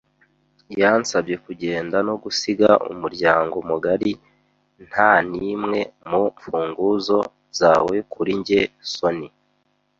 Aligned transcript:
Yansabye 0.81 1.35
kugenda 1.45 1.97
no 2.07 2.15
gusiga 2.23 2.69
umuryango 2.91 3.55
mugari. 3.69 4.11
“Nta 4.87 5.11
nimwe 5.31 5.79
mu 6.09 6.21
mfunguzo 6.33 7.17
zawe 7.59 7.95
kuri 8.13 8.31
njye, 8.39 8.61
sonny,” 8.93 9.29